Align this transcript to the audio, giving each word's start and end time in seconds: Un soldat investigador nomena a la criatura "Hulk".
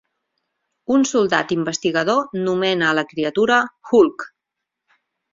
Un 0.93 1.03
soldat 1.09 1.51
investigador 1.55 2.33
nomena 2.47 2.87
a 2.91 2.93
la 3.01 3.03
criatura 3.11 3.59
"Hulk". 3.91 4.25